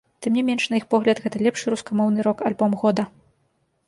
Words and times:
Тым 0.25 0.37
не 0.39 0.43
менш, 0.47 0.63
на 0.71 0.77
іх 0.79 0.85
погляд 0.93 1.19
гэта 1.25 1.41
лепшы 1.47 1.73
рускамоўны 1.73 2.25
рок-альбом 2.29 2.71
года. 2.85 3.07